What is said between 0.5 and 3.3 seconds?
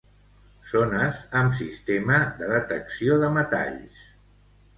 Zones amb sistema de detecció